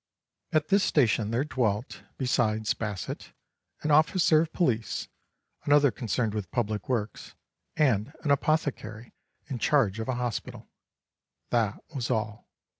At 0.51 0.69
this 0.69 0.83
station 0.83 1.29
there 1.29 1.43
dwelt, 1.43 2.01
besides 2.17 2.73
Basset, 2.73 3.33
an 3.83 3.91
officer 3.91 4.41
of 4.41 4.51
police, 4.51 5.07
another 5.63 5.91
concerned 5.91 6.33
with 6.33 6.49
public 6.49 6.89
works, 6.89 7.35
and 7.75 8.11
an 8.23 8.31
apothecary 8.31 9.13
in 9.45 9.59
charge 9.59 9.99
of 9.99 10.07
a 10.07 10.15
hospital. 10.15 10.67
That 11.51 11.83
was 11.93 12.09
all. 12.09 12.47